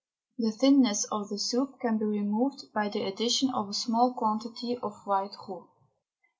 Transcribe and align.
The 0.39 0.51
thinness 0.51 1.03
of 1.11 1.29
the 1.29 1.37
soup 1.37 1.79
can 1.79 1.99
be 1.99 2.05
removed 2.05 2.73
by 2.73 2.89
the 2.89 3.03
addition 3.03 3.51
of 3.51 3.69
a 3.69 3.73
small 3.75 4.15
quantity 4.15 4.75
of 4.77 4.99
white 5.05 5.35
roux. 5.47 5.67